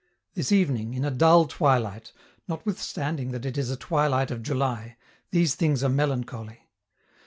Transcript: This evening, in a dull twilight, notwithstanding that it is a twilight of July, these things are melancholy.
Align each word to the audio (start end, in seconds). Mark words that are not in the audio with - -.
This 0.33 0.51
evening, 0.51 0.95
in 0.95 1.05
a 1.05 1.11
dull 1.11 1.45
twilight, 1.45 2.11
notwithstanding 2.47 3.29
that 3.33 3.45
it 3.45 3.55
is 3.55 3.69
a 3.69 3.77
twilight 3.77 4.31
of 4.31 4.41
July, 4.41 4.97
these 5.29 5.53
things 5.53 5.83
are 5.83 5.89
melancholy. 5.89 6.67